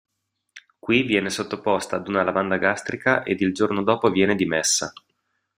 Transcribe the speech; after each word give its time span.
Qui 0.79 1.03
viene 1.03 1.29
sottoposta 1.29 1.97
ad 1.97 2.07
una 2.07 2.23
lavanda 2.23 2.57
gastrica 2.57 3.21
ed 3.21 3.39
il 3.41 3.53
giorno 3.53 3.83
dopo 3.83 4.09
viene 4.09 4.33
dimessa. 4.33 4.91